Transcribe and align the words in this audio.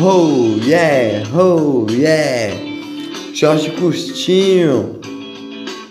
Oh 0.00 0.58
yeah, 0.64 1.22
oh 1.34 1.86
yeah. 1.90 2.54
Short 3.34 3.70
curtinho, 3.72 4.98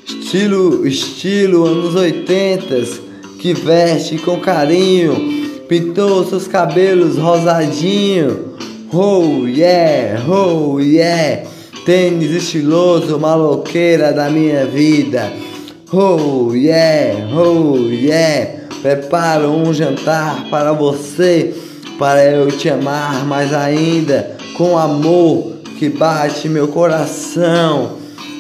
estilo, 0.04 0.88
estilo 0.88 1.66
anos 1.66 1.96
80 1.96 3.02
que 3.40 3.54
veste 3.54 4.18
com 4.18 4.40
carinho, 4.40 5.64
pintou 5.68 6.26
seus 6.26 6.48
cabelos 6.48 7.18
rosadinho. 7.18 8.56
Oh 8.92 9.46
yeah, 9.48 10.20
oh 10.28 10.80
yeah. 10.80 11.48
Tênis 11.86 12.32
estiloso, 12.32 13.20
maloqueira 13.20 14.12
da 14.12 14.32
minha 14.32 14.66
vida. 14.66 15.32
Oh 15.94 16.56
yeah, 16.56 17.30
oh 17.36 17.78
yeah. 17.78 18.62
Preparo 18.82 19.52
um 19.52 19.72
jantar 19.72 20.50
para 20.50 20.74
você, 20.74 21.54
para 22.02 22.26
eu 22.26 22.48
te 22.48 22.68
amar 22.68 23.24
mais 23.28 23.54
ainda, 23.54 24.36
com 24.58 24.76
amor 24.76 25.58
que 25.78 25.88
bate 25.88 26.50
meu 26.50 26.68
coração. 26.68 27.92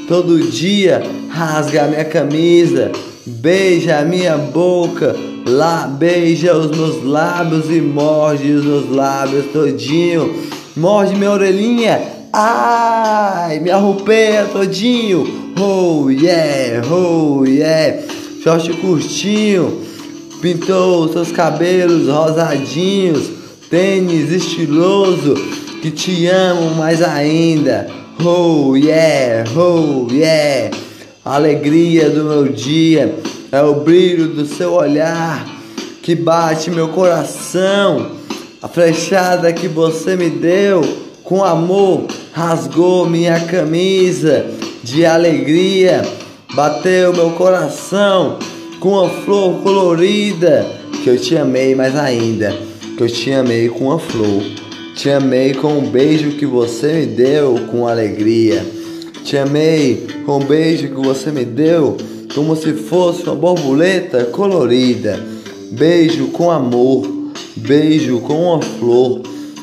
Todo 0.07 0.49
dia 0.49 1.03
rasga 1.29 1.83
minha 1.83 2.03
camisa, 2.03 2.91
beija 3.23 3.99
a 3.99 4.01
minha 4.01 4.35
boca, 4.35 5.15
lá 5.45 5.85
beija 5.85 6.57
os 6.57 6.75
meus 6.75 7.05
lábios 7.05 7.69
e 7.69 7.79
morde 7.79 8.51
os 8.51 8.65
meus 8.65 8.89
lábios 8.89 9.45
todinho. 9.53 10.33
Morde 10.75 11.15
minha 11.15 11.29
orelhinha, 11.29 12.01
ai, 12.33 13.59
me 13.59 13.69
arrupeia 13.69 14.45
todinho. 14.45 15.53
Oh 15.59 16.09
yeah, 16.09 16.83
oh 16.91 17.45
yeah. 17.45 18.01
Short 18.41 18.73
curtinho 18.77 19.83
pintou 20.41 21.07
seus 21.13 21.31
cabelos 21.31 22.07
rosadinhos, 22.07 23.40
tênis 23.71 24.29
estiloso, 24.29 25.33
que 25.81 25.89
te 25.89 26.27
amo 26.27 26.75
mais 26.75 27.01
ainda. 27.01 27.89
Oh 28.23 28.75
yeah, 28.75 29.49
oh 29.55 30.07
yeah. 30.11 30.75
A 31.23 31.35
alegria 31.35 32.09
do 32.09 32.25
meu 32.25 32.49
dia 32.49 33.15
é 33.49 33.61
o 33.61 33.75
brilho 33.75 34.27
do 34.27 34.45
seu 34.45 34.73
olhar 34.73 35.47
que 36.03 36.13
bate 36.13 36.69
meu 36.69 36.89
coração. 36.89 38.11
A 38.61 38.67
flechada 38.67 39.53
que 39.53 39.69
você 39.69 40.17
me 40.17 40.29
deu 40.29 40.81
com 41.23 41.41
amor 41.41 42.07
rasgou 42.33 43.09
minha 43.09 43.39
camisa 43.39 44.45
de 44.83 45.05
alegria, 45.05 46.01
bateu 46.53 47.13
meu 47.13 47.31
coração 47.31 48.37
com 48.81 48.89
uma 48.89 49.09
flor 49.09 49.61
colorida, 49.61 50.67
que 51.03 51.09
eu 51.09 51.17
te 51.17 51.37
amei 51.37 51.73
mais 51.73 51.95
ainda, 51.95 52.70
que 52.97 53.03
eu 53.03 53.07
te 53.07 53.31
amei 53.31 53.69
com 53.69 53.85
uma 53.85 53.99
flor. 53.99 54.43
Te 54.95 55.09
amei 55.09 55.53
com 55.53 55.79
um 55.79 55.89
beijo 55.89 56.31
que 56.31 56.45
você 56.45 56.93
me 56.93 57.05
deu 57.05 57.55
com 57.71 57.87
alegria. 57.87 58.65
Te 59.23 59.37
amei 59.37 60.07
com 60.25 60.39
um 60.39 60.45
beijo 60.45 60.89
que 60.89 61.05
você 61.05 61.31
me 61.31 61.45
deu 61.45 61.97
como 62.33 62.55
se 62.55 62.73
fosse 62.73 63.23
uma 63.23 63.35
borboleta 63.35 64.25
colorida. 64.25 65.19
Beijo 65.71 66.27
com 66.27 66.51
amor, 66.51 67.07
beijo 67.55 68.19
com 68.21 68.53
uma 68.53 68.61
flor, 68.61 69.21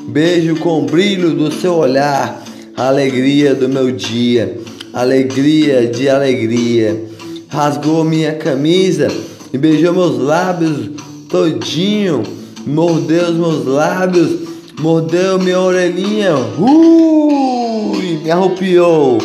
beijo 0.08 0.56
com 0.56 0.82
o 0.82 0.86
brilho 0.86 1.34
do 1.34 1.52
seu 1.52 1.74
olhar, 1.74 2.42
alegria 2.76 3.54
do 3.54 3.68
meu 3.68 3.92
dia, 3.92 4.58
alegria 4.92 5.86
de 5.86 6.08
alegria 6.08 7.08
rasgou 7.48 8.04
minha 8.04 8.34
camisa 8.34 9.08
e 9.52 9.58
beijou 9.58 9.92
meus 9.92 10.18
lábios 10.18 10.90
todinho, 11.28 12.22
mordeu 12.68 13.30
os 13.30 13.36
meus 13.36 13.64
lábios, 13.66 14.30
mordeu 14.78 15.38
minha 15.38 15.58
orelhinha, 15.58 16.34
ui, 16.58 18.20
me 18.22 18.30
arrupiou. 18.30 19.18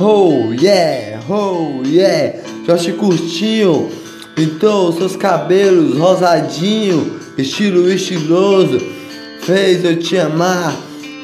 Oh 0.00 0.52
yeah, 0.58 1.22
oh 1.28 1.82
yeah, 1.86 2.38
Josh 2.66 2.90
curtinho, 2.92 3.90
pintou 4.34 4.92
seus 4.92 5.14
cabelos 5.14 5.98
rosadinho, 5.98 7.20
estilo 7.36 7.90
estiloso, 7.90 8.80
fez 9.42 9.84
eu 9.84 9.98
te 9.98 10.16
amar 10.16 10.74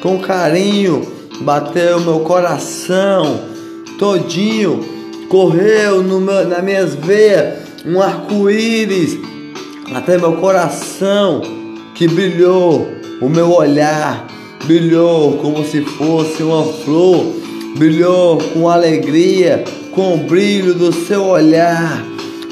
com 0.03 0.19
carinho, 0.19 1.11
bateu 1.41 2.01
meu 2.01 2.21
coração 2.21 3.41
todinho. 3.99 4.95
Correu 5.29 6.05
no 6.05 6.21
meu, 6.21 6.47
nas 6.47 6.63
minhas 6.63 6.95
veias 6.95 7.59
um 7.85 8.01
arco-íris 8.01 9.19
até 9.95 10.19
meu 10.19 10.35
coração 10.35 11.41
que 11.95 12.09
brilhou, 12.09 12.89
o 13.21 13.29
meu 13.29 13.53
olhar 13.53 14.27
brilhou 14.65 15.39
como 15.39 15.65
se 15.65 15.81
fosse 15.83 16.43
uma 16.43 16.65
flor, 16.65 17.25
brilhou 17.77 18.39
com 18.53 18.69
alegria, 18.69 19.65
com 19.93 20.15
o 20.15 20.19
brilho 20.19 20.75
do 20.75 20.93
seu 20.93 21.25
olhar, 21.25 22.05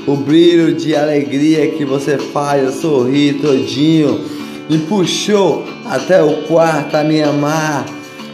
o 0.06 0.16
brilho 0.16 0.74
de 0.74 0.94
alegria 0.94 1.70
que 1.72 1.84
você 1.84 2.18
faz 2.18 2.62
eu 2.62 2.72
sorrir 2.72 3.40
todinho, 3.40 4.20
me 4.70 4.78
puxou 4.78 5.64
até 5.84 6.22
o 6.22 6.42
quarto 6.44 6.96
a 6.96 7.04
me 7.04 7.22
amar. 7.22 7.84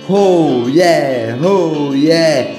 Oh 0.09 0.69
yeah, 0.69 1.39
oh 1.45 1.95
yeah. 1.95 2.57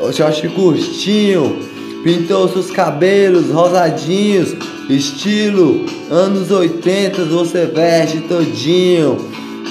O 0.00 0.12
short 0.12 0.46
curtinho, 0.50 1.58
pintou 2.02 2.48
seus 2.48 2.70
cabelos 2.70 3.50
rosadinhos, 3.50 4.54
estilo 4.88 5.84
anos 6.10 6.50
80, 6.50 7.24
você 7.24 7.66
veste 7.66 8.20
todinho. 8.20 9.16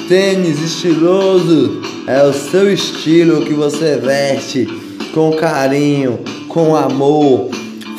Tênis 0.07 0.61
estiloso, 0.61 1.81
é 2.05 2.21
o 2.21 2.31
seu 2.31 2.71
estilo 2.71 3.43
que 3.43 3.53
você 3.53 3.97
veste 3.97 4.67
com 5.13 5.31
carinho, 5.31 6.19
com 6.47 6.75
amor. 6.75 7.49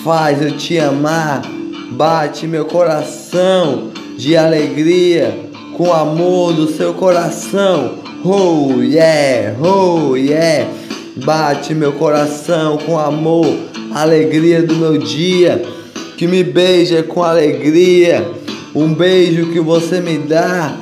Faz 0.04 0.40
eu 0.40 0.56
te 0.56 0.78
amar, 0.78 1.42
bate 1.90 2.46
meu 2.46 2.66
coração 2.66 3.90
de 4.16 4.36
alegria, 4.36 5.36
com 5.76 5.92
amor 5.92 6.52
do 6.52 6.68
seu 6.68 6.94
coração. 6.94 7.94
Oh 8.24 8.82
yeah, 8.82 9.56
oh 9.60 10.16
yeah. 10.16 10.70
Bate 11.16 11.74
meu 11.74 11.94
coração 11.94 12.76
com 12.78 12.98
amor, 12.98 13.46
alegria 13.92 14.62
do 14.62 14.76
meu 14.76 14.98
dia, 14.98 15.75
que 16.16 16.26
me 16.26 16.42
beija 16.42 17.02
com 17.02 17.22
alegria. 17.22 18.26
Um 18.74 18.92
beijo 18.92 19.52
que 19.52 19.60
você 19.60 20.00
me 20.00 20.18
dá 20.18 20.76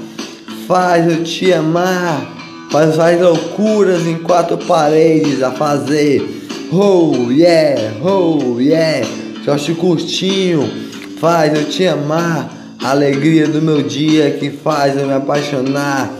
faz 0.66 1.10
eu 1.10 1.22
te 1.22 1.52
amar, 1.52 2.68
faz, 2.70 2.96
faz 2.96 3.20
loucuras 3.20 4.06
em 4.06 4.18
quatro 4.18 4.56
paredes 4.58 5.42
a 5.42 5.50
fazer. 5.50 6.42
Oh 6.72 7.30
yeah, 7.30 7.94
oh 8.02 8.58
yeah, 8.58 9.06
Jorge 9.44 9.74
Curtinho, 9.74 10.68
faz 11.20 11.56
eu 11.56 11.66
te 11.66 11.86
amar, 11.86 12.50
alegria 12.82 13.46
do 13.46 13.60
meu 13.60 13.82
dia 13.82 14.30
que 14.30 14.50
faz 14.50 14.96
eu 14.96 15.06
me 15.06 15.12
apaixonar. 15.12 16.10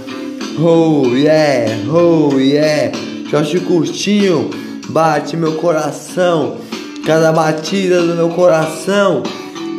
Oh 0.59 1.07
yeah, 1.15 1.67
oh 1.91 2.39
yeah. 2.39 2.93
Jorge 3.31 3.59
Curtinho, 3.61 4.51
bate 4.91 5.37
meu 5.37 5.55
coração, 5.55 6.59
cada 7.05 7.33
batida 7.33 8.03
do 8.03 8.15
meu 8.15 8.31
coração 8.31 9.23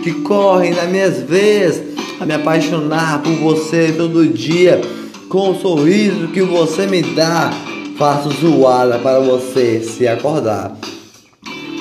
que 0.03 0.11
corre 0.21 0.71
nas 0.71 0.89
minhas 0.89 1.21
veias 1.21 1.81
a 2.19 2.25
me 2.25 2.33
apaixonar 2.33 3.21
por 3.21 3.33
você 3.33 3.93
todo 3.95 4.27
dia, 4.27 4.79
com 5.27 5.51
o 5.51 5.59
sorriso 5.59 6.27
que 6.29 6.41
você 6.41 6.85
me 6.85 7.01
dá, 7.01 7.51
faço 7.97 8.29
zoada 8.39 8.99
para 8.99 9.19
você 9.19 9.81
se 9.81 10.07
acordar, 10.07 10.77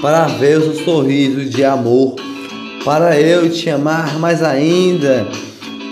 para 0.00 0.27
ver 0.27 0.59
o 0.59 0.75
seu 0.75 0.84
sorriso 0.84 1.44
de 1.44 1.65
amor, 1.65 2.16
para 2.84 3.21
eu 3.21 3.50
te 3.50 3.71
amar 3.71 4.19
mais 4.19 4.43
ainda, 4.43 5.27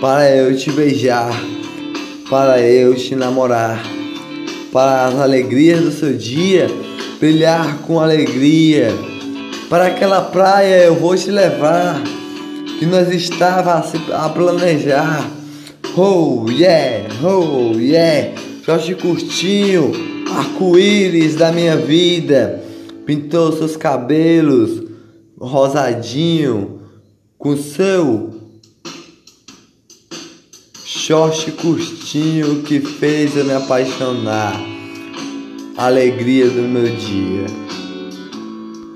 para 0.01 0.35
eu 0.35 0.57
te 0.57 0.71
beijar, 0.71 1.31
para 2.29 2.59
eu 2.59 2.95
te 2.95 3.15
namorar 3.15 3.81
para 4.73 5.05
as 5.05 5.19
alegrias 5.19 5.81
do 5.81 5.91
seu 5.91 6.13
dia, 6.17 6.67
brilhar 7.19 7.77
com 7.83 7.99
alegria. 7.99 8.91
Para 9.69 9.87
aquela 9.87 10.21
praia 10.21 10.83
eu 10.83 10.95
vou 10.95 11.15
te 11.15 11.31
levar, 11.31 12.01
que 12.79 12.85
nós 12.85 13.09
estava 13.09 13.83
a 14.13 14.29
planejar. 14.29 15.29
Oh 15.95 16.45
yeah, 16.49 17.07
oh 17.23 17.77
yeah, 17.77 18.33
Jorge 18.65 18.95
Curtinho, 18.95 19.91
arco-íris 20.35 21.35
da 21.35 21.51
minha 21.51 21.77
vida, 21.77 22.63
pintou 23.05 23.51
seus 23.51 23.77
cabelos 23.77 24.83
rosadinho 25.39 26.79
com 27.37 27.57
seu 27.57 28.33
short 30.85 31.51
curtinho 31.53 32.63
que 32.63 32.79
fez 32.79 33.35
eu 33.35 33.43
me 33.43 33.53
apaixonar. 33.53 34.53
Alegria 35.75 36.49
do 36.49 36.61
meu 36.61 36.95
dia. 36.95 37.62